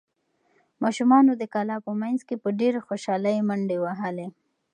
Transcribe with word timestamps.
ماشومانو 0.83 1.31
د 1.37 1.43
کلا 1.53 1.77
په 1.85 1.91
منځ 2.01 2.19
کې 2.27 2.35
په 2.43 2.49
ډېرې 2.59 2.79
خوشحالۍ 2.87 3.37
منډې 3.47 3.77
وهلې. 3.81 4.27